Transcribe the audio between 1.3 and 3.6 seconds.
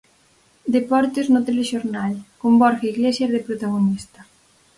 no Telexornal... con Borja Iglesias de